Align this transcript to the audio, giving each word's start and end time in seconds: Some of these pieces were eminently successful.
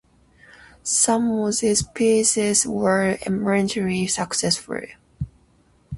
Some 0.81 1.29
of 1.31 1.59
these 1.59 1.83
pieces 1.83 2.65
were 2.65 3.19
eminently 3.21 4.07
successful. 4.07 4.79